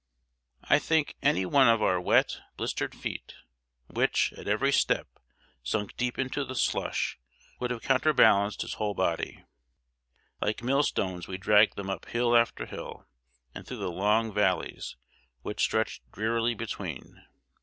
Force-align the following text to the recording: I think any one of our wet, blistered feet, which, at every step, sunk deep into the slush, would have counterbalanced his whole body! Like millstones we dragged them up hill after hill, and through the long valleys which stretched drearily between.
I 0.63 0.79
think 0.79 1.15
any 1.21 1.45
one 1.45 1.67
of 1.69 1.83
our 1.83 2.01
wet, 2.01 2.39
blistered 2.57 2.95
feet, 2.95 3.35
which, 3.85 4.33
at 4.35 4.47
every 4.47 4.71
step, 4.73 5.07
sunk 5.61 5.95
deep 5.95 6.17
into 6.17 6.43
the 6.43 6.55
slush, 6.55 7.19
would 7.59 7.69
have 7.69 7.83
counterbalanced 7.83 8.63
his 8.63 8.73
whole 8.73 8.95
body! 8.95 9.45
Like 10.41 10.63
millstones 10.63 11.27
we 11.27 11.37
dragged 11.37 11.75
them 11.75 11.91
up 11.91 12.05
hill 12.05 12.35
after 12.35 12.65
hill, 12.65 13.05
and 13.53 13.67
through 13.67 13.77
the 13.77 13.91
long 13.91 14.33
valleys 14.33 14.95
which 15.43 15.61
stretched 15.61 16.11
drearily 16.11 16.55
between. 16.55 17.23